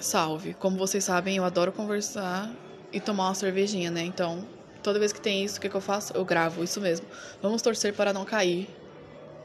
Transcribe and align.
Salve. 0.00 0.54
Como 0.54 0.78
vocês 0.78 1.04
sabem, 1.04 1.36
eu 1.36 1.44
adoro 1.44 1.70
conversar 1.72 2.50
e 2.90 2.98
tomar 2.98 3.28
uma 3.28 3.34
cervejinha, 3.34 3.90
né? 3.90 4.02
Então, 4.02 4.38
toda 4.82 4.98
vez 4.98 5.12
que 5.12 5.20
tem 5.20 5.44
isso, 5.44 5.58
o 5.58 5.60
que, 5.60 5.68
que 5.68 5.74
eu 5.74 5.80
faço? 5.80 6.12
Eu 6.14 6.24
gravo, 6.24 6.64
isso 6.64 6.80
mesmo. 6.80 7.06
Vamos 7.42 7.60
torcer 7.60 7.92
para 7.92 8.10
não 8.10 8.24
cair, 8.24 8.68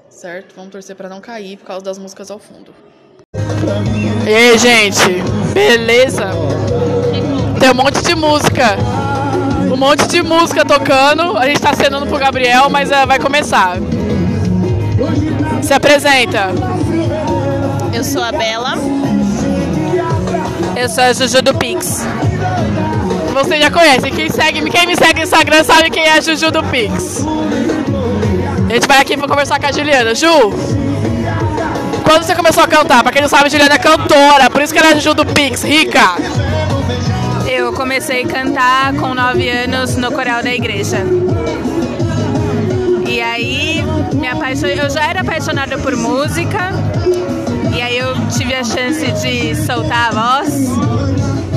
certo? 0.09 0.55
Vamos 0.55 0.71
torcer 0.71 0.95
para 0.95 1.09
não 1.09 1.19
cair 1.19 1.57
por 1.57 1.65
causa 1.65 1.83
das 1.83 1.97
músicas 1.97 2.31
ao 2.31 2.39
fundo. 2.39 2.73
E 4.25 4.33
aí, 4.33 4.57
gente? 4.57 5.21
Beleza? 5.53 6.29
Tem 7.59 7.69
um 7.69 7.75
monte 7.75 8.01
de 8.01 8.15
música. 8.15 8.77
Um 9.71 9.75
monte 9.75 10.07
de 10.07 10.23
música 10.23 10.63
tocando. 10.63 11.37
A 11.37 11.47
gente 11.47 11.59
tá 11.59 11.71
acenando 11.71 12.07
pro 12.07 12.17
Gabriel, 12.17 12.69
mas 12.69 12.89
uh, 12.91 13.05
vai 13.05 13.19
começar. 13.19 13.75
Se 15.61 15.73
apresenta. 15.73 16.47
Eu 17.93 18.03
sou 18.05 18.23
a 18.23 18.31
Bela. 18.31 18.75
Eu 20.75 20.89
sou 20.89 21.03
a 21.03 21.13
Juju 21.13 21.41
do 21.41 21.53
Pix. 21.53 22.05
Você 23.33 23.59
já 23.59 23.71
conhece. 23.71 24.11
Quem, 24.11 24.29
segue, 24.29 24.69
quem 24.69 24.87
me 24.87 24.95
segue 24.95 25.19
no 25.19 25.23
Instagram 25.23 25.63
sabe 25.63 25.89
quem 25.89 26.03
é 26.03 26.17
a 26.17 26.21
Juju 26.21 26.51
do 26.51 26.63
Pix. 26.63 27.25
A 28.69 28.73
gente 28.73 28.87
vai 28.87 28.99
aqui 28.99 29.15
pra 29.15 29.27
conversar 29.27 29.59
com 29.59 29.67
a 29.67 29.71
Juliana. 29.71 30.13
Ju, 30.13 30.27
quando 32.03 32.23
você 32.23 32.35
começou 32.35 32.63
a 32.63 32.67
cantar? 32.67 33.03
Pra 33.03 33.11
quem 33.11 33.21
não 33.21 33.29
sabe, 33.29 33.45
a 33.45 33.49
Juliana 33.49 33.75
é 33.75 33.79
cantora, 33.79 34.49
por 34.49 34.61
isso 34.61 34.73
que 34.73 34.79
ela 34.79 34.91
é 34.91 34.95
Juju 34.95 35.13
do 35.13 35.25
Pix. 35.25 35.63
Rica! 35.63 36.15
Eu 37.47 37.71
comecei 37.73 38.23
a 38.23 38.27
cantar 38.27 38.93
com 38.95 39.13
9 39.13 39.49
anos 39.49 39.95
no 39.95 40.11
coral 40.11 40.43
da 40.43 40.53
igreja. 40.53 40.97
E 43.07 43.21
aí, 43.21 43.83
me 44.13 44.27
apaixonei. 44.27 44.79
Eu 44.79 44.89
já 44.89 45.05
era 45.05 45.21
apaixonada 45.21 45.77
por 45.77 45.95
música. 45.95 46.71
E 47.75 47.81
aí 47.81 47.97
eu 47.97 48.13
tive 48.29 48.55
a 48.55 48.63
chance 48.63 49.05
de 49.21 49.53
soltar 49.53 50.09
a 50.15 50.41
voz. 50.41 50.69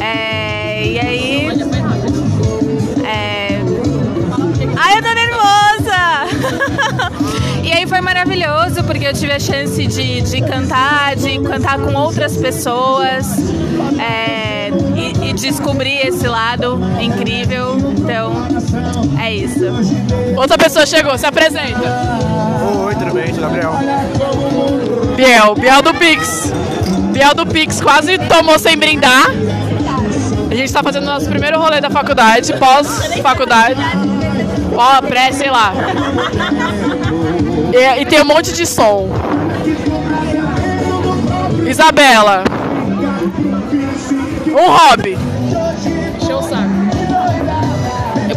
É, 0.00 0.84
e 0.84 0.98
aí. 0.98 1.48
É... 3.06 3.60
Ai, 4.76 4.98
eu 4.98 5.02
tô 5.02 5.14
nervosa! 5.14 6.00
e 7.62 7.72
aí 7.72 7.86
foi 7.86 8.00
maravilhoso, 8.00 8.82
porque 8.82 9.06
eu 9.06 9.12
tive 9.12 9.32
a 9.32 9.38
chance 9.38 9.86
de, 9.86 10.20
de 10.22 10.40
cantar, 10.40 11.14
de 11.14 11.38
cantar 11.38 11.78
com 11.78 11.94
outras 11.94 12.36
pessoas. 12.36 13.38
É, 14.00 14.47
descobrir 15.40 16.06
esse 16.06 16.26
lado 16.26 16.80
incrível. 17.00 17.76
Então, 17.96 18.32
é 19.20 19.34
isso. 19.34 19.64
Outra 20.36 20.56
pessoa 20.58 20.86
chegou, 20.86 21.16
se 21.16 21.26
apresenta. 21.26 22.18
Oi, 22.86 22.94
tudo 22.94 23.12
bem? 23.12 23.32
Sou 23.32 23.42
Gabriel. 23.42 23.72
Biel, 25.16 25.54
Biel 25.54 25.82
do 25.82 25.94
Pix. 25.94 26.52
Biel 27.12 27.34
do 27.34 27.46
Pix 27.46 27.80
quase 27.80 28.18
tomou 28.18 28.58
sem 28.58 28.76
brindar. 28.76 29.30
A 30.50 30.54
gente 30.54 30.64
está 30.64 30.82
fazendo 30.82 31.04
nosso 31.04 31.28
primeiro 31.28 31.58
rolê 31.58 31.80
da 31.80 31.90
faculdade, 31.90 32.54
pós-faculdade. 32.54 33.80
Ó, 34.74 35.02
pré, 35.02 35.32
sei 35.32 35.50
lá. 35.50 35.74
E, 37.72 38.00
e, 38.00 38.06
tem 38.06 38.22
um 38.22 38.24
monte 38.24 38.52
de 38.52 38.64
som. 38.64 39.08
Isabela. 41.66 42.44
Um 44.46 44.70
hobby. 44.70 45.18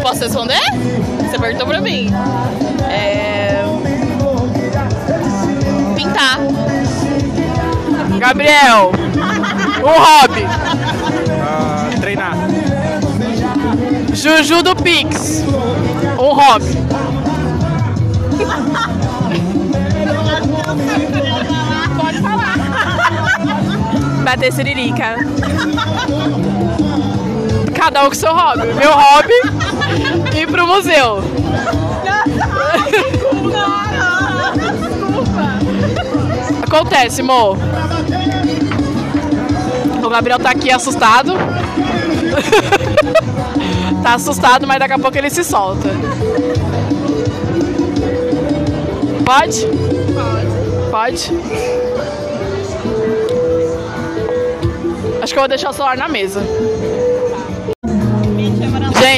Posso 0.01 0.21
responder? 0.21 0.59
Você 1.19 1.37
perguntou 1.39 1.67
pra 1.67 1.79
mim. 1.79 2.11
É... 2.89 3.63
Pintar. 5.95 6.39
Gabriel. 8.19 8.91
Um 9.83 9.99
hobby. 9.99 10.43
Uh, 10.43 11.99
treinar. 12.01 12.35
Juju 14.13 14.63
do 14.63 14.75
Pix. 14.75 15.43
Um 16.19 16.33
hobby. 16.33 16.77
Pode 21.97 22.21
falar. 22.21 22.57
Bater 24.23 24.51
siririca. 24.51 25.15
Cada 27.81 28.03
um 28.03 28.09
com 28.09 28.13
seu 28.13 28.31
hobby. 28.31 28.67
Meu 28.75 28.91
hobby, 28.91 29.33
ir 30.39 30.45
pro 30.45 30.67
museu. 30.67 31.23
Acontece, 36.61 37.23
mo. 37.23 37.57
O 40.03 40.09
Gabriel 40.09 40.37
tá 40.37 40.51
aqui 40.51 40.71
assustado. 40.71 41.33
tá 44.03 44.13
assustado, 44.13 44.67
mas 44.67 44.77
daqui 44.77 44.93
a 44.93 44.99
pouco 44.99 45.17
ele 45.17 45.31
se 45.31 45.43
solta. 45.43 45.89
Pode? 49.25 49.65
Pode. 50.91 51.31
Acho 55.19 55.33
que 55.33 55.39
eu 55.39 55.41
vou 55.41 55.49
deixar 55.49 55.71
o 55.71 55.73
celular 55.73 55.97
na 55.97 56.07
mesa. 56.07 56.43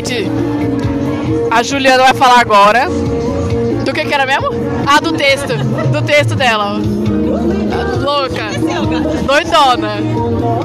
Gente, 0.06 0.30
a 1.50 1.64
Juliana 1.64 2.04
vai 2.04 2.14
falar 2.14 2.42
agora. 2.42 2.90
Do 3.86 3.94
que 3.94 4.04
que 4.04 4.14
era 4.14 4.26
mesmo? 4.26 4.50
Ah, 4.86 5.00
do 5.00 5.14
texto. 5.14 5.54
Do 5.92 6.02
texto 6.02 6.36
dela. 6.36 6.74
Louca. 8.02 8.50
Doidona. 9.26 9.96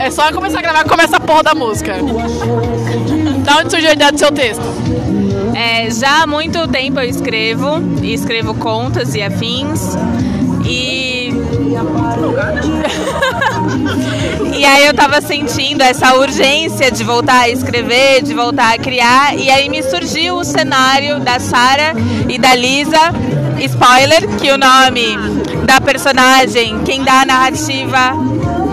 É 0.00 0.10
só 0.10 0.32
começar 0.32 0.58
a 0.58 0.62
gravar 0.62 0.84
começa 0.84 1.18
a 1.18 1.20
porra 1.20 1.44
da 1.44 1.54
música. 1.54 1.94
Da 3.44 3.58
onde 3.58 3.70
surgiu 3.70 3.90
a 3.90 3.92
ideia 3.92 4.10
do 4.10 4.18
seu 4.18 4.32
texto? 4.32 4.64
É, 5.54 5.88
já 5.88 6.24
há 6.24 6.26
muito 6.26 6.66
tempo 6.66 6.98
eu 6.98 7.08
escrevo, 7.08 7.80
e 8.02 8.12
escrevo 8.12 8.54
contas 8.54 9.14
e 9.14 9.22
afins. 9.22 9.96
E. 14.54 14.64
aí 14.64 14.86
eu 14.86 14.94
tava 14.94 15.20
sentindo 15.20 15.82
essa 15.82 16.14
urgência 16.16 16.90
de 16.90 17.04
voltar 17.04 17.40
a 17.40 17.48
escrever, 17.48 18.22
de 18.22 18.34
voltar 18.34 18.74
a 18.74 18.78
criar, 18.78 19.36
e 19.36 19.50
aí 19.50 19.68
me 19.68 19.82
surgiu 19.82 20.36
o 20.36 20.44
cenário 20.44 21.20
da 21.20 21.38
Sara 21.38 21.92
e 22.28 22.38
da 22.38 22.54
Lisa. 22.54 23.12
Spoiler, 23.60 24.28
que 24.36 24.50
o 24.50 24.58
nome 24.58 25.16
da 25.64 25.80
personagem, 25.80 26.82
quem 26.84 27.02
dá 27.02 27.22
a 27.22 27.26
narrativa 27.26 28.12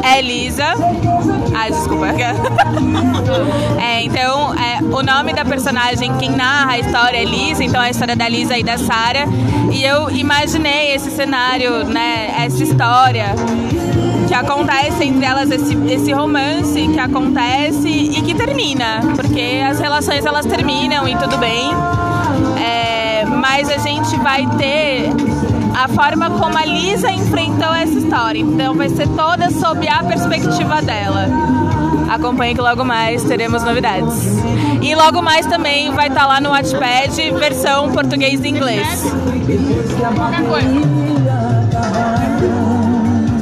é 0.03 0.22
Lisa. 0.22 0.94
Ah, 1.57 1.69
desculpa. 1.69 2.07
é, 3.81 4.03
então, 4.03 4.53
é, 4.55 4.79
o 4.83 5.01
nome 5.01 5.33
da 5.33 5.45
personagem, 5.45 6.13
quem 6.17 6.29
narra 6.29 6.73
a 6.73 6.79
história 6.79 7.17
é 7.17 7.23
Lisa, 7.23 7.63
então 7.63 7.81
é 7.81 7.88
a 7.88 7.89
história 7.89 8.13
da 8.13 8.27
Lisa 8.27 8.57
e 8.57 8.63
da 8.63 8.77
Sara. 8.77 9.25
E 9.71 9.81
eu 9.81 10.11
imaginei 10.11 10.93
esse 10.93 11.09
cenário, 11.09 11.85
né, 11.85 12.45
essa 12.45 12.61
história 12.61 13.33
que 14.27 14.33
acontece 14.33 15.05
entre 15.05 15.25
elas, 15.25 15.49
esse, 15.49 15.75
esse 15.88 16.11
romance 16.11 16.88
que 16.89 16.99
acontece 16.99 17.87
e 17.87 18.22
que 18.22 18.35
termina, 18.35 18.99
porque 19.16 19.61
as 19.66 19.79
relações 19.79 20.25
elas 20.25 20.45
terminam 20.45 21.07
e 21.07 21.16
tudo 21.16 21.37
bem. 21.37 21.72
É, 22.61 23.23
mas 23.25 23.69
a 23.69 23.77
gente 23.77 24.17
vai 24.17 24.45
ter 24.57 25.09
a 25.75 25.89
forma 25.89 26.29
como 26.29 26.57
a 26.57 26.65
Lisa 26.65 27.11
enfrentou 27.11 27.73
essa 27.73 27.93
história. 27.93 28.39
Então 28.39 28.73
vai 28.75 28.87
ser 28.87 29.07
toda 29.09 29.49
sob 29.51 29.87
a 29.87 30.01
perspectiva 30.03 30.81
dela. 30.81 31.27
Acompanhe 32.09 32.55
que 32.55 32.61
logo 32.61 32.85
mais 32.85 33.23
teremos 33.23 33.61
novidades. 33.63 34.37
E 34.81 34.95
logo 34.95 35.21
mais 35.21 35.45
também 35.45 35.91
vai 35.91 36.07
estar 36.07 36.25
lá 36.27 36.39
no 36.39 36.51
Watchpad 36.51 37.31
versão 37.31 37.91
português 37.91 38.41
e 38.41 38.47
inglês. 38.47 38.87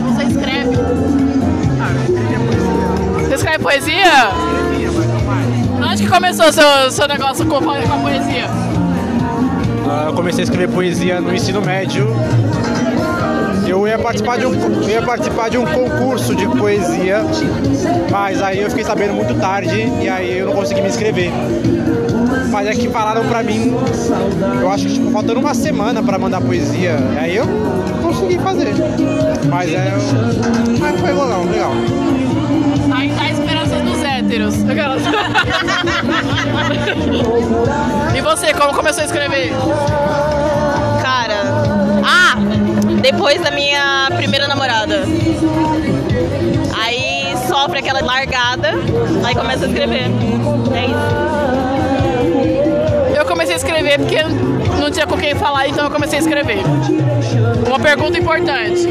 Você 0.01 0.23
escreve? 0.23 0.75
Você 3.27 3.35
escreve 3.35 3.63
poesia? 3.63 4.29
Onde 5.91 6.03
que 6.03 6.09
começou 6.09 6.51
seu, 6.51 6.91
seu 6.91 7.07
negócio 7.07 7.45
com 7.45 7.57
a 7.57 7.61
poesia? 7.61 8.72
Eu 10.07 10.13
comecei 10.13 10.41
a 10.41 10.45
escrever 10.45 10.69
poesia 10.73 11.21
no 11.21 11.33
ensino 11.33 11.61
médio. 11.61 12.07
Eu 13.67 13.87
ia 13.87 13.97
participar 13.97 14.37
de 14.37 14.45
um, 14.45 14.53
ia 14.87 15.01
participar 15.01 15.49
de 15.49 15.57
um 15.57 15.65
concurso 15.65 16.35
de 16.35 16.47
poesia, 16.47 17.21
mas 18.11 18.41
aí 18.41 18.59
eu 18.61 18.69
fiquei 18.69 18.83
sabendo 18.83 19.13
muito 19.13 19.33
tarde 19.39 19.89
e 20.01 20.09
aí 20.09 20.37
eu 20.37 20.47
não 20.47 20.53
consegui 20.53 20.81
me 20.81 20.89
inscrever. 20.89 21.31
Mas 22.51 22.67
é 22.67 22.73
que 22.73 22.89
falaram 22.89 23.25
pra 23.25 23.41
mim, 23.41 23.75
eu 24.61 24.69
acho 24.69 24.85
que 24.85 24.93
tipo, 24.93 25.09
faltando 25.11 25.39
uma 25.39 25.53
semana 25.53 26.03
pra 26.03 26.19
mandar 26.19 26.41
poesia, 26.41 26.97
e 27.13 27.17
aí 27.17 27.35
eu 27.35 27.45
consegui 28.01 28.37
fazer. 28.39 28.73
Mas 29.49 29.73
é. 29.73 29.93
Mas 30.79 30.99
foi 30.99 31.11
legal, 31.11 31.43
legal. 31.45 31.71
Héteros. 34.33 34.55
e 38.15 38.21
você, 38.21 38.53
como 38.53 38.73
começou 38.73 39.03
a 39.03 39.05
escrever? 39.05 39.51
Cara. 41.01 41.43
Ah! 42.03 42.35
Depois 43.01 43.41
da 43.41 43.51
minha 43.51 44.09
primeira 44.15 44.47
namorada. 44.47 45.03
Aí 46.81 47.35
sofre 47.47 47.79
aquela 47.79 48.01
largada, 48.01 48.71
aí 49.23 49.35
começa 49.35 49.65
a 49.65 49.67
escrever. 49.67 50.09
É 50.73 50.85
isso. 50.85 51.13
Eu 53.15 53.25
comecei 53.25 53.53
a 53.53 53.57
escrever 53.57 53.99
porque 53.99 54.23
não 54.79 54.89
tinha 54.91 55.05
com 55.05 55.17
quem 55.17 55.35
falar, 55.35 55.67
então 55.67 55.85
eu 55.85 55.91
comecei 55.91 56.17
a 56.19 56.21
escrever. 56.21 56.59
Uma 57.67 57.79
pergunta 57.79 58.17
importante. 58.17 58.87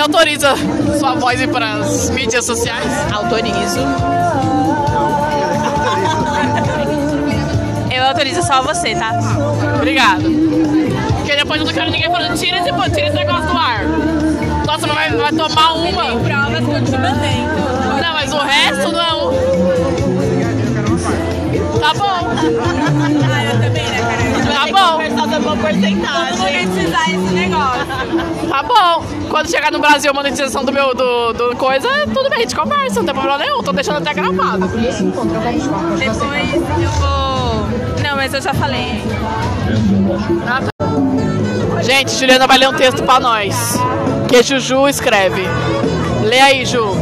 Você 0.00 0.04
autoriza 0.04 0.54
sua 0.98 1.14
voz 1.14 1.38
ir 1.42 1.48
para 1.48 1.74
as 1.74 2.08
mídias 2.08 2.46
sociais? 2.46 2.86
Autorizo. 3.12 3.80
Eu 7.94 8.04
autorizo 8.06 8.42
só 8.42 8.62
você, 8.62 8.94
tá? 8.94 9.12
Obrigada. 9.76 10.22
Porque 11.18 11.36
depois 11.36 11.60
eu 11.60 11.66
não 11.66 11.74
quero 11.74 11.90
ninguém 11.90 12.10
falando, 12.10 12.34
tira 12.34 12.60
esse, 12.60 12.72
tira 12.94 13.08
esse 13.08 13.14
negócio 13.14 13.46
do 13.46 13.58
ar. 13.58 13.84
Nossa, 14.66 14.86
não 14.86 14.94
vai, 14.94 15.10
vai 15.10 15.32
tomar 15.32 15.74
uma. 15.74 16.18
provas 16.18 16.64
que 16.64 16.72
eu 16.72 16.82
te 16.82 16.92
mandei. 16.92 17.44
Não, 18.02 18.14
mas 18.14 18.32
o 18.32 18.38
resto 18.38 18.92
não. 18.92 19.99
Tá 21.80 21.94
bom. 21.94 22.30
Ah, 23.32 23.44
eu 23.44 23.52
também, 23.60 23.84
né, 23.84 24.00
cara? 24.00 24.54
Tá 24.54 24.66
bom. 24.66 24.92
Conversar 24.92 25.22
sobre 25.22 25.36
uma 25.38 25.56
porcentagem. 25.56 26.38
monetizar 26.38 27.10
esse 27.10 27.34
negócio. 27.34 27.86
Tá 28.48 28.62
bom. 28.62 29.04
Quando 29.30 29.50
chegar 29.50 29.70
no 29.72 29.78
Brasil 29.78 30.10
a 30.10 30.14
monetização 30.14 30.64
do 30.64 30.72
meu 30.72 30.94
do, 30.94 31.32
do 31.32 31.56
coisa, 31.56 31.88
tudo 32.12 32.28
bem, 32.28 32.38
a 32.38 32.42
gente 32.42 32.54
conversa, 32.54 32.96
não 32.96 33.06
tem 33.06 33.14
problema 33.14 33.38
nenhum. 33.38 33.62
Tô 33.62 33.72
deixando 33.72 33.98
até 33.98 34.12
gravado. 34.12 34.66
Depois 34.68 36.52
eu 36.54 36.90
vou. 36.98 37.68
Não, 38.02 38.16
mas 38.16 38.34
eu 38.34 38.40
já 38.42 38.52
falei. 38.52 39.02
Gente, 41.82 42.12
Juliana 42.12 42.46
vai 42.46 42.58
ler 42.58 42.68
um 42.68 42.74
texto 42.74 43.02
pra 43.04 43.18
nós. 43.20 43.78
Que 44.28 44.42
Juju 44.42 44.88
escreve. 44.88 45.42
Lê 46.24 46.38
aí, 46.40 46.66
Ju. 46.66 46.94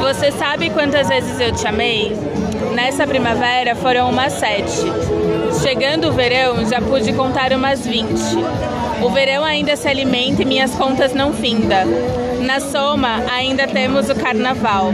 Você 0.00 0.32
sabe 0.32 0.70
quantas 0.70 1.08
vezes 1.08 1.38
eu 1.38 1.52
te 1.52 1.66
amei? 1.66 2.16
Nessa 2.74 3.06
primavera 3.06 3.74
foram 3.74 4.08
umas 4.08 4.32
sete. 4.32 4.80
Chegando 5.62 6.08
o 6.08 6.12
verão, 6.12 6.64
já 6.66 6.80
pude 6.80 7.12
contar 7.12 7.52
umas 7.52 7.86
vinte. 7.86 8.22
O 9.02 9.10
verão 9.10 9.44
ainda 9.44 9.76
se 9.76 9.86
alimenta 9.88 10.42
e 10.42 10.44
minhas 10.44 10.74
contas 10.74 11.12
não 11.14 11.32
finda. 11.32 11.84
Na 12.40 12.58
soma, 12.58 13.22
ainda 13.30 13.66
temos 13.66 14.08
o 14.08 14.14
carnaval. 14.14 14.92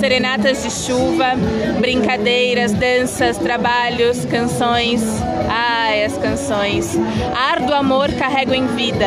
Serenatas 0.00 0.62
de 0.62 0.70
chuva, 0.70 1.32
brincadeiras, 1.78 2.72
danças, 2.72 3.38
trabalhos, 3.38 4.24
canções. 4.24 5.02
Ai, 5.48 6.04
as 6.04 6.16
canções. 6.18 6.98
Ar 7.34 7.60
do 7.60 7.74
amor 7.74 8.10
carrego 8.12 8.54
em 8.54 8.66
vida. 8.68 9.06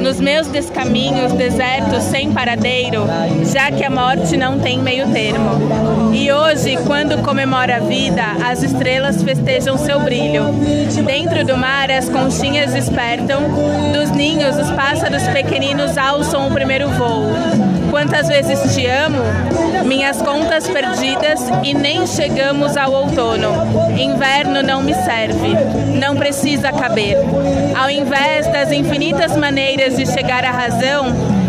Nos 0.00 0.18
meus 0.18 0.46
descaminhos, 0.46 1.32
desertos 1.32 2.04
sem 2.04 2.32
paradeiro, 2.32 3.04
já 3.52 3.70
que 3.70 3.84
a 3.84 3.90
morte 3.90 4.36
não 4.36 4.58
tem 4.58 4.78
meio 4.78 5.10
termo. 5.12 6.14
E 6.14 6.32
hoje, 6.32 6.78
quando 6.86 7.22
comemora 7.22 7.76
a 7.76 7.80
vida, 7.80 8.22
as 8.44 8.62
estrelas 8.62 9.22
festejam 9.22 9.76
seu 9.76 10.00
brilho. 10.00 10.44
Dentro 11.04 11.44
do 11.44 11.56
mar, 11.56 11.90
as 11.90 12.08
conchinhas 12.08 12.72
despertam, 12.72 13.42
dos 13.92 14.10
ninhos, 14.10 14.56
os 14.56 14.70
pássaros 14.70 15.22
pequeninos 15.28 15.98
alçam 15.98 16.48
o 16.48 16.50
primeiro 16.50 16.88
voo. 16.90 17.09
Quantas 17.90 18.28
vezes 18.28 18.74
te 18.74 18.86
amo? 18.86 19.18
Minhas 19.84 20.22
contas 20.22 20.68
perdidas 20.68 21.40
e 21.62 21.74
nem 21.74 22.06
chegamos 22.06 22.76
ao 22.76 22.92
outono. 22.92 23.48
Inverno 23.98 24.62
não 24.62 24.82
me 24.82 24.94
serve, 24.94 25.54
não 25.98 26.16
precisa 26.16 26.72
caber. 26.72 27.16
Ao 27.76 27.90
invés 27.90 28.46
das 28.46 28.70
infinitas 28.72 29.36
maneiras 29.36 29.96
de 29.96 30.06
chegar 30.06 30.44
à 30.44 30.50
razão, 30.50 31.06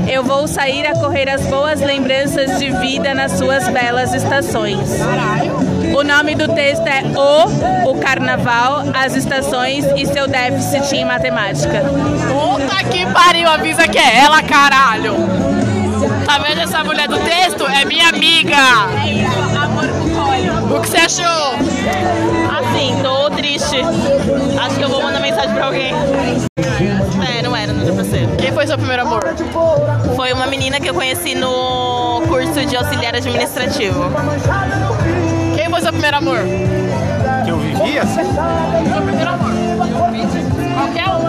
eu 0.10 0.24
vou 0.24 0.48
sair 0.48 0.86
a 0.88 0.94
correr 0.94 1.30
as 1.30 1.46
boas 1.46 1.80
lembranças 1.80 2.60
de 2.60 2.70
vida 2.70 3.14
nas 3.14 3.34
suas 3.34 3.68
belas 3.70 4.14
estações. 4.14 4.90
O 5.96 6.04
nome 6.04 6.36
do 6.36 6.48
texto 6.54 6.88
é 6.88 7.04
O, 7.16 7.92
o 7.92 8.00
Carnaval, 8.00 8.84
as 8.94 9.16
estações 9.16 9.86
e 9.96 10.06
seu 10.06 10.28
déficit 10.28 10.96
em 10.96 11.06
matemática. 11.06 11.84
Puta 12.28 12.84
que 12.90 13.06
pariu, 13.14 13.48
avisa 13.48 13.88
que 13.88 13.98
é 13.98 14.20
ela, 14.20 14.42
caralho. 14.42 15.51
Tá 16.26 16.38
vendo 16.40 16.62
essa 16.62 16.84
mulher 16.84 17.08
do 17.08 17.18
texto? 17.20 17.66
É 17.68 17.86
minha 17.86 18.10
amiga. 18.10 18.58
O 20.76 20.80
que 20.82 20.90
você 20.90 20.98
achou? 20.98 21.54
Assim, 22.60 23.02
tô 23.02 23.30
triste. 23.32 23.78
Acho 24.60 24.76
que 24.76 24.82
eu 24.84 24.90
vou 24.90 25.02
mandar 25.02 25.20
mensagem 25.20 25.54
pra 25.54 25.66
alguém. 25.66 25.94
É, 27.38 27.42
não 27.42 27.56
era, 27.56 27.74
não 27.74 27.84
deu 27.84 27.94
pra 27.94 28.04
ser. 28.04 28.28
Quem 28.38 28.52
foi 28.52 28.68
seu 28.68 28.78
primeiro 28.78 29.04
amor? 29.04 29.22
Foi 30.16 30.34
uma 30.34 30.48
menina 30.48 30.80
que 30.80 30.90
eu 30.90 30.94
conheci 30.94 31.36
no 31.36 32.22
curso 32.28 32.66
de 32.66 32.76
auxiliar 32.76 33.16
administrativo. 33.16 34.06
Quem 35.56 35.70
foi 35.70 35.82
seu 35.82 35.92
primeiro 35.92 36.18
amor? 36.18 36.40
Que 37.44 37.50
eu 37.52 37.58
vivia? 37.58 38.06
Seu 38.06 39.02
primeiro 39.02 39.30
amor. 39.30 39.61
Qualquer 39.82 41.08
um. 41.10 41.22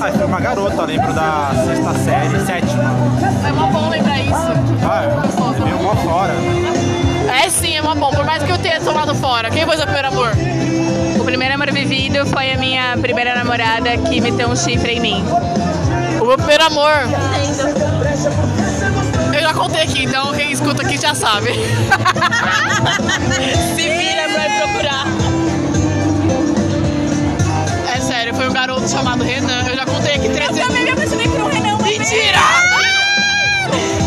Ah, 0.00 0.10
foi 0.10 0.26
uma 0.26 0.40
garota, 0.40 0.84
lembro 0.84 1.12
da 1.12 1.50
sexta 1.64 1.94
série, 1.98 2.40
sétima. 2.40 2.82
É 3.46 3.52
uma 3.52 3.66
bom 3.66 3.88
lembrar 3.90 4.20
isso. 4.20 4.34
Ah, 4.82 5.04
eu 5.04 5.64
veio 5.64 5.78
mó 5.82 5.94
fora. 5.96 6.32
É 7.44 7.48
sim, 7.48 7.76
é 7.76 7.82
uma 7.82 7.94
bom. 7.94 8.10
Por 8.10 8.24
mais 8.24 8.42
que 8.42 8.50
eu 8.50 8.58
tenha 8.58 8.80
tomado 8.80 9.14
fora. 9.14 9.50
Quem 9.50 9.64
foi 9.64 9.76
seu 9.76 9.84
primeiro 9.84 10.08
amor? 10.08 10.32
O 11.20 11.24
primeiro 11.24 11.54
amor 11.54 11.70
vivido 11.70 12.26
foi 12.26 12.52
a 12.52 12.56
minha 12.56 12.96
primeira 12.98 13.34
namorada 13.34 13.96
que 13.96 14.20
meteu 14.20 14.48
um 14.48 14.56
chifre 14.56 14.94
em 14.94 15.00
mim. 15.00 15.24
O 16.20 16.24
meu 16.24 16.36
primeiro 16.36 16.64
amor. 16.64 16.92
Eu 19.32 19.40
já 19.40 19.54
contei 19.54 19.82
aqui, 19.82 20.04
então 20.04 20.32
quem 20.32 20.50
escuta 20.52 20.82
aqui 20.82 20.98
já 20.98 21.14
sabe. 21.14 21.52
Se 23.74 23.88
vira 23.88 24.28
pra 24.28 24.44
procurar. 24.66 25.06
Foi 28.42 28.50
um 28.50 28.52
garoto 28.52 28.88
chamado 28.88 29.22
Renan. 29.22 29.68
Eu 29.68 29.76
já 29.76 29.86
contei 29.86 30.16
aqui 30.16 30.28
300 30.28 30.74
me 30.74 30.90
apaixonei 30.90 31.28
por 31.28 31.42
um 31.42 31.46
Renan. 31.46 31.76
Mentira! 31.78 32.40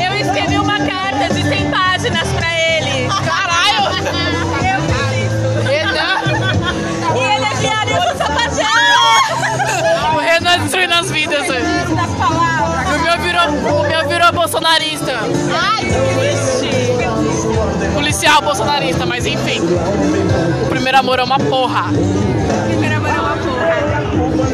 Eu 0.04 0.14
escrevi 0.20 0.58
uma 0.58 0.78
carta 0.78 1.34
de 1.34 1.42
100 1.42 1.72
páginas 1.72 2.28
pra 2.34 2.48
ele. 2.54 3.08
Caralho! 3.08 3.96
Renan! 5.64 6.22
E 7.16 7.20
ele 7.20 7.46
é 7.46 7.54
viado 7.56 7.90
e 7.90 7.94
eu 7.94 8.02
sou 8.02 8.18
sapatão. 8.18 10.16
O 10.16 10.20
Renan 10.20 10.60
destruindo 10.60 10.94
as 10.96 11.10
vidas. 11.10 11.48
Das 11.48 12.12
palavras. 12.20 12.90
O 12.94 13.00
meu 13.04 13.18
virou, 13.20 13.48
o 13.80 13.88
meu 13.88 14.10
virou 14.10 14.34
bolsonarista. 14.34 15.14
Ai, 15.54 15.86
que 15.86 15.92
triste. 16.20 16.70
Policial 17.94 18.42
bolsonarista, 18.42 19.06
mas 19.06 19.26
enfim. 19.26 19.62
O 20.62 20.68
primeiro 20.68 20.98
amor 20.98 21.20
é 21.20 21.24
uma 21.24 21.40
porra. 21.40 21.86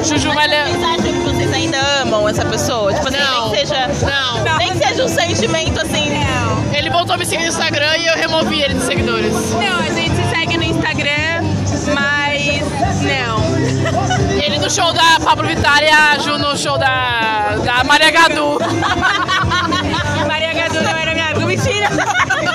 Juju 0.03 0.31
vai 0.33 0.47
ler. 0.47 0.65
Vocês 0.67 0.83
acham 0.83 1.03
que 1.03 1.19
vocês 1.19 1.53
ainda 1.53 1.77
amam 2.01 2.27
essa 2.27 2.43
pessoa? 2.45 2.93
Tipo 2.93 3.07
assim, 3.07 3.17
Não. 3.17 3.41
nem 3.41 3.51
que 3.51 3.67
seja. 3.67 3.87
Não. 3.87 4.57
Nem 4.57 4.71
que 4.73 4.87
seja 4.87 5.03
um 5.03 5.07
sentimento 5.07 5.79
assim. 5.81 6.09
Ele 6.73 6.89
voltou 6.89 7.15
a 7.15 7.17
me 7.17 7.25
seguir 7.25 7.43
no 7.43 7.49
Instagram 7.49 7.97
e 7.97 8.07
eu 8.07 8.15
removi 8.15 8.61
ele 8.61 8.73
dos 8.73 8.83
seguidores. 8.83 9.33
Não, 9.51 9.79
a 9.79 9.89
gente 9.93 10.15
se 10.15 10.29
segue 10.29 10.57
no 10.57 10.63
Instagram, 10.63 11.43
mas 11.93 12.61
não. 13.01 13.41
Ele 14.41 14.57
no 14.59 14.69
show 14.69 14.91
da 14.93 15.19
Pablo 15.23 15.47
Vittar 15.47 15.83
e 15.83 15.89
a 15.89 16.17
Ju 16.17 16.37
no 16.37 16.57
show 16.57 16.77
da, 16.77 17.55
da 17.63 17.83
Maria 17.83 18.09
Gadu. 18.11 18.57
Maria 20.27 20.53
Gadu 20.53 20.81
não 20.83 20.91
era 20.91 21.13
minha 21.13 21.27
amiga. 21.29 21.45
Mentira. 21.45 21.89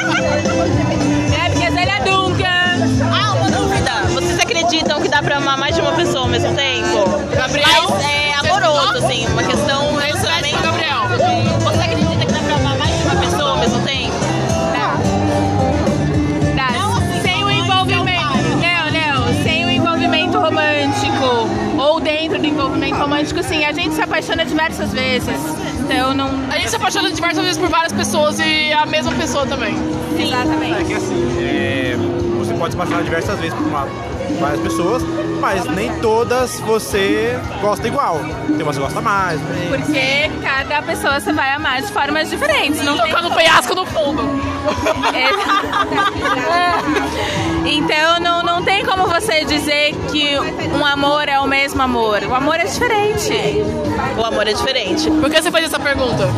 apaixona 24.17 24.47
diversas 24.47 24.93
vezes. 24.93 25.29
Então 25.79 26.15
não. 26.15 26.29
A 26.51 26.57
gente 26.57 26.71
se 26.71 26.77
apaixona 26.77 27.11
diversas 27.11 27.45
vezes 27.45 27.59
por 27.59 27.69
várias 27.69 27.93
pessoas 27.93 28.39
e 28.39 28.73
a 28.73 28.87
mesma 28.87 29.13
pessoa 29.13 29.47
também. 29.47 29.77
É 30.19 30.23
Exatamente. 30.23 30.85
que 30.87 30.95
assim, 30.95 31.37
é, 31.39 31.97
você 32.39 32.55
pode 32.55 32.73
se 32.73 32.81
apaixonar 32.81 33.03
diversas 33.05 33.39
vezes 33.39 33.55
por 33.55 33.67
uma 33.67 33.87
várias 34.41 34.61
pessoas, 34.61 35.03
mas 35.41 35.65
nem 35.65 35.93
todas 36.01 36.59
você 36.61 37.39
gosta 37.61 37.87
igual. 37.87 38.21
Tem 38.47 38.63
umas 38.63 38.77
que 38.77 38.83
gosta 38.83 39.01
mais. 39.01 39.41
né? 39.41 39.67
Porque 39.77 40.31
cada 40.43 40.83
pessoa 40.83 41.21
você 41.21 41.33
vai 41.33 41.53
amar 41.53 41.83
de 41.83 41.93
formas 41.93 42.29
diferentes. 42.31 42.83
Não 42.83 42.99
tem 42.99 43.11
Tocando 43.11 43.35
penhasco 43.35 43.75
no 43.75 43.87
fundo. 43.87 44.23
É. 45.15 45.27
Então 47.69 48.21
não, 48.21 48.43
não 48.45 48.63
tem 48.63 48.85
como 48.85 49.09
você 49.09 49.45
dizer 49.45 49.93
que 50.13 50.39
um 50.73 50.85
amor 50.87 51.29
é 51.29 51.39
o 51.41 51.47
mesmo 51.49 51.83
amor. 51.83 52.23
O 52.23 52.35
amor 52.35 52.55
é 52.61 52.65
diferente. 52.65 53.33
O 54.17 54.25
amor 54.25 54.47
é 54.47 54.53
diferente. 54.53 55.11
Por 55.11 55.29
que 55.29 55.43
você 55.43 55.51
fez 55.51 55.65
essa 55.65 55.79
pergunta? 55.81 56.29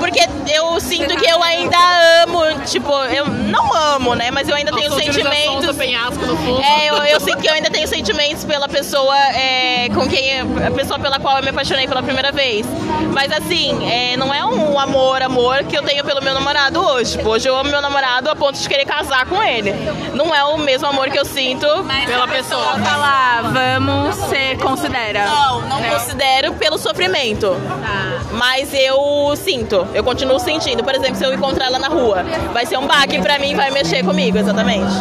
Porque 0.00 0.20
eu 0.52 0.80
sinto 0.80 1.16
que 1.16 1.30
eu 1.30 1.42
ainda 1.42 1.76
amo, 2.24 2.64
tipo, 2.64 2.92
eu 3.04 3.26
não 3.26 3.72
amo, 3.72 4.14
né? 4.14 4.30
Mas 4.30 4.48
eu 4.48 4.54
ainda 4.54 4.72
tenho 4.72 4.92
sentimentos. 4.92 5.66
do 5.66 5.74
penhasco 5.74 6.26
no 6.26 6.36
fundo. 6.36 6.60
É, 6.60 6.88
eu, 6.88 6.96
eu 6.96 7.20
sinto 7.20 7.38
que 7.38 7.48
eu 7.48 7.52
ainda 7.52 7.70
tenho 7.70 7.86
sentimentos 7.86 8.44
pela 8.44 8.68
pessoa 8.68 9.16
é, 9.16 9.88
com 9.90 10.08
quem 10.08 10.40
a 10.40 10.70
pessoa 10.70 10.98
pela 10.98 11.20
qual 11.20 11.36
eu 11.36 11.42
me 11.42 11.50
apaixonei 11.50 11.86
pela 11.86 12.02
primeira 12.02 12.32
vez. 12.32 12.66
Mas 13.12 13.30
assim, 13.30 13.88
é, 13.88 14.16
não 14.16 14.32
é 14.32 14.44
um 14.44 14.78
amor, 14.78 15.22
amor 15.22 15.64
que 15.64 15.76
eu 15.76 15.82
tenho 15.82 16.04
pelo 16.04 16.22
meu 16.22 16.34
namorado 16.34 16.80
hoje. 16.84 17.16
Tipo, 17.16 17.30
hoje 17.30 17.48
eu 17.48 17.56
amo 17.56 17.70
meu 17.70 17.80
namorado 17.80 18.30
a 18.30 18.34
ponto 18.34 18.58
de 18.58 18.68
querer 18.68 18.84
casar 18.84 19.26
com 19.26 19.42
ele. 19.42 19.72
Não 20.14 20.34
é 20.34 20.42
o 20.44 20.56
mesmo 20.58 20.86
amor 20.88 21.10
que 21.10 21.18
eu 21.18 21.24
sinto 21.24 21.66
Pela 22.06 22.26
pessoa. 22.26 22.78
Falar, 22.78 23.42
vamos, 23.42 24.16
você 24.16 24.56
considera? 24.56 25.26
Não, 25.26 25.60
não 25.62 25.82
considero 25.82 26.54
pelo 26.54 26.78
sofrimento. 26.78 27.56
Mas 28.32 28.72
eu 28.72 29.34
sinto, 29.36 29.86
eu 29.94 30.02
continuo 30.04 30.38
sentindo. 30.38 30.82
Por 30.84 30.94
exemplo, 30.94 31.16
se 31.16 31.24
eu 31.24 31.32
encontrar 31.34 31.66
ela 31.66 31.78
na 31.78 31.88
rua, 31.88 32.24
vai 32.52 32.66
ser 32.66 32.78
um 32.78 32.86
baque 32.86 33.20
pra 33.20 33.38
mim, 33.38 33.54
vai 33.54 33.70
mexer 33.70 34.04
comigo, 34.04 34.38
exatamente. 34.38 34.92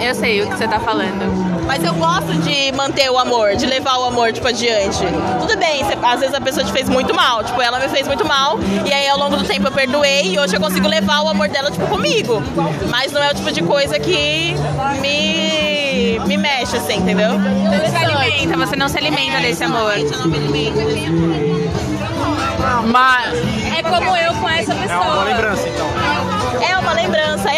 Eu 0.00 0.14
sei 0.14 0.42
o 0.42 0.46
que 0.50 0.56
você 0.58 0.68
tá 0.68 0.78
falando. 0.80 1.54
Mas 1.66 1.82
eu 1.82 1.94
gosto 1.94 2.30
de 2.42 2.70
manter 2.72 3.10
o 3.10 3.16
amor, 3.18 3.56
de 3.56 3.64
levar 3.64 3.96
o 3.98 4.04
amor, 4.04 4.32
tipo, 4.34 4.46
adiante. 4.46 4.98
Tudo 5.40 5.56
bem, 5.56 5.82
cê- 5.84 5.96
às 6.02 6.20
vezes 6.20 6.34
a 6.34 6.40
pessoa 6.40 6.62
te 6.62 6.70
fez 6.72 6.90
muito 6.90 7.14
mal, 7.14 7.42
tipo, 7.42 7.62
ela 7.62 7.78
me 7.78 7.88
fez 7.88 8.06
muito 8.06 8.22
mal, 8.26 8.58
e 8.84 8.92
aí 8.92 9.08
ao 9.08 9.18
longo 9.18 9.36
do 9.38 9.44
tempo 9.44 9.66
eu 9.68 9.72
perdoei, 9.72 10.32
e 10.34 10.38
hoje 10.38 10.54
eu 10.56 10.60
consigo 10.60 10.86
levar 10.86 11.22
o 11.22 11.28
amor 11.28 11.48
dela, 11.48 11.70
tipo, 11.70 11.86
comigo. 11.86 12.42
Mas 12.90 13.12
não 13.12 13.22
é 13.22 13.30
o 13.30 13.34
tipo 13.34 13.50
de 13.50 13.62
coisa 13.62 13.98
que 13.98 14.54
me, 15.00 16.18
me 16.26 16.36
mexe, 16.36 16.76
assim, 16.76 16.96
entendeu? 16.98 17.30
Você 17.70 17.88
se 17.90 17.96
alimenta, 17.96 18.56
você 18.58 18.76
não 18.76 18.88
se 18.88 18.98
alimenta 18.98 19.40
desse 19.40 19.64
amor. 19.64 19.96
Eu 19.96 20.18
não 20.18 20.26
me 20.26 20.36
alimento. 20.36 21.83
Mas 22.90 23.34
É 23.78 23.82
como 23.82 24.16
eu 24.16 24.34
com 24.34 24.48
essa 24.48 24.72
É 24.72 24.74
uma 24.76 24.82
pessoa. 24.86 25.04
boa 25.14 25.24
lembrança, 25.24 25.68
então. 25.68 25.86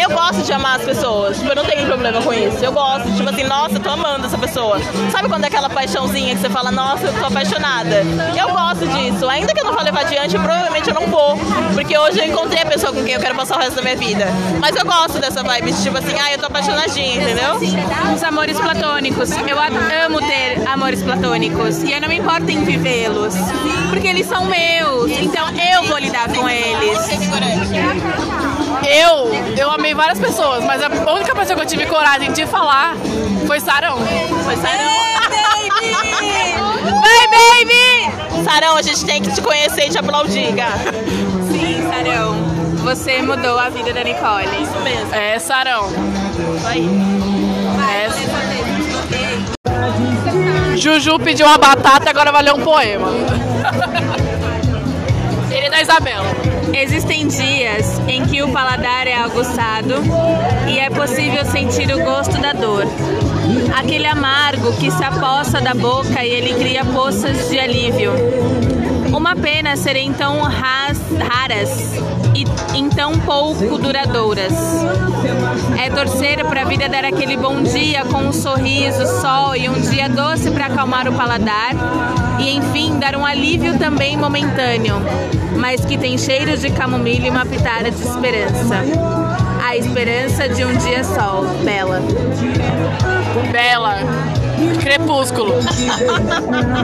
Eu 0.07 0.09
gosto 0.15 0.41
de 0.43 0.53
amar 0.53 0.77
as 0.79 0.85
pessoas. 0.85 1.37
Tipo, 1.37 1.51
eu 1.51 1.55
não 1.55 1.65
tenho 1.65 1.85
problema 1.85 2.21
com 2.21 2.33
isso. 2.33 2.63
Eu 2.63 2.71
gosto. 2.71 3.11
Tipo 3.15 3.29
assim, 3.29 3.43
nossa, 3.43 3.79
tô 3.79 3.89
amando 3.89 4.25
essa 4.25 4.37
pessoa. 4.37 4.79
Sabe 5.11 5.27
quando 5.27 5.43
é 5.43 5.47
aquela 5.47 5.69
paixãozinha 5.69 6.35
que 6.35 6.41
você 6.41 6.49
fala, 6.49 6.71
nossa, 6.71 7.05
eu 7.07 7.13
tô 7.13 7.25
apaixonada? 7.25 8.03
Eu 8.37 8.49
gosto 8.49 8.87
disso. 8.87 9.27
Ainda 9.27 9.53
que 9.53 9.59
eu 9.59 9.65
não 9.65 9.73
vá 9.73 9.81
levar 9.81 10.01
adiante, 10.01 10.37
provavelmente 10.37 10.87
eu 10.87 10.93
não 10.93 11.07
vou. 11.07 11.37
Porque 11.73 11.97
hoje 11.97 12.19
eu 12.19 12.25
encontrei 12.25 12.61
a 12.61 12.65
pessoa 12.65 12.93
com 12.93 13.03
quem 13.03 13.13
eu 13.15 13.19
quero 13.19 13.35
passar 13.35 13.57
o 13.57 13.59
resto 13.59 13.75
da 13.75 13.81
minha 13.81 13.95
vida. 13.97 14.25
Mas 14.59 14.75
eu 14.75 14.85
gosto 14.85 15.19
dessa 15.19 15.43
vibe, 15.43 15.73
tipo 15.73 15.97
assim, 15.97 16.15
ah, 16.19 16.31
eu 16.31 16.37
tô 16.39 16.45
apaixonadinha, 16.45 17.15
entendeu? 17.15 17.55
Os 18.15 18.23
amores 18.23 18.59
platônicos. 18.59 19.31
Eu 19.31 19.57
amo 20.05 20.19
ter 20.21 20.67
amores 20.67 21.01
platônicos. 21.03 21.83
E 21.83 21.91
eu 21.91 21.99
não 22.01 22.07
me 22.07 22.17
importo 22.17 22.49
em 22.49 22.63
vivê-los. 22.63 23.35
Porque 23.89 24.07
eles 24.07 24.27
são 24.27 24.45
meus. 24.45 25.11
Então 25.11 25.47
eu 25.73 25.83
vou 25.83 25.97
lidar 25.97 26.29
com 26.31 26.47
eles. 26.49 26.86
Eu, 28.97 29.29
eu 29.57 29.71
amei 29.71 29.93
várias 29.93 30.19
pessoas, 30.19 30.63
mas 30.63 30.81
a 30.81 30.87
única 31.11 31.35
pessoa 31.35 31.55
que 31.55 31.61
eu 31.63 31.67
tive 31.67 31.85
coragem 31.85 32.31
de 32.31 32.45
falar 32.45 32.95
foi 33.45 33.59
Sarão. 33.59 33.97
Foi 34.43 34.55
Sarão. 34.55 34.91
Vai, 37.01 37.27
baby! 37.27 38.43
Sarão, 38.43 38.77
a 38.77 38.81
gente 38.81 39.05
tem 39.05 39.21
que 39.21 39.31
te 39.31 39.41
conhecer 39.41 39.87
e 39.87 39.89
te 39.89 39.97
aplaudir, 39.97 40.51
gata. 40.53 40.93
Sim, 41.51 41.87
Sarão. 41.89 42.35
Você 42.83 43.21
mudou 43.21 43.59
a 43.59 43.69
vida 43.69 43.91
da 43.93 44.03
Nicole. 44.03 44.47
Isso 44.61 44.79
mesmo. 44.79 45.13
É, 45.13 45.37
Sarão. 45.39 45.89
Isso 45.89 46.67
aí. 46.67 46.87
É. 50.73 50.77
Juju 50.77 51.19
pediu 51.19 51.45
uma 51.45 51.57
batata 51.57 52.05
e 52.05 52.09
agora 52.09 52.31
vai 52.31 52.43
ler 52.43 52.53
um 52.53 52.61
poema. 52.61 53.09
Ele 55.51 55.65
é 55.65 55.69
da 55.69 55.81
Isabela. 55.81 56.25
Existem 56.79 57.27
dias 57.27 57.99
em 58.07 58.23
que 58.27 58.43
o 58.43 58.51
paladar 58.51 59.07
é 59.07 59.15
aguçado 59.15 59.95
e 60.69 60.77
é 60.77 60.91
possível 60.91 61.43
sentir 61.43 61.91
o 61.91 62.03
gosto 62.03 62.39
da 62.39 62.53
dor. 62.53 62.83
Aquele 63.75 64.05
amargo 64.05 64.71
que 64.77 64.91
se 64.91 65.03
apossa 65.03 65.59
da 65.59 65.73
boca 65.73 66.23
e 66.23 66.29
ele 66.29 66.53
cria 66.53 66.85
poças 66.85 67.49
de 67.49 67.57
alívio. 67.57 68.11
Uma 69.17 69.35
pena 69.35 69.75
serem 69.75 70.13
tão 70.13 70.39
ras- 70.43 71.01
raras 71.27 71.71
e 72.35 72.45
então 72.77 73.17
pouco 73.21 73.75
duradouras. 73.79 74.53
É 75.83 75.89
torcer 75.89 76.45
para 76.45 76.61
a 76.61 76.65
vida 76.65 76.87
dar 76.87 77.03
aquele 77.03 77.35
bom 77.35 77.63
dia 77.63 78.05
com 78.05 78.19
um 78.19 78.31
sorriso, 78.31 79.07
sol 79.19 79.55
e 79.55 79.67
um 79.67 79.73
dia 79.81 80.07
doce 80.07 80.51
para 80.51 80.67
acalmar 80.67 81.07
o 81.09 81.13
paladar 81.13 81.71
e 82.39 82.55
enfim 82.57 82.99
dar 82.99 83.15
um 83.15 83.25
alívio 83.25 83.79
também 83.79 84.15
momentâneo, 84.15 84.97
mas 85.55 85.83
que 85.83 85.97
tem 85.97 86.15
cheiro 86.15 86.55
de 86.55 86.69
camomila 86.69 87.25
e 87.25 87.29
uma 87.31 87.43
pitada 87.43 87.89
de 87.89 87.99
esperança. 87.99 88.75
A 89.67 89.75
esperança 89.75 90.47
de 90.47 90.63
um 90.63 90.77
dia 90.77 91.03
sol, 91.03 91.43
bela. 91.65 92.01
Bela. 93.51 93.95
Crepúsculo. 94.81 95.53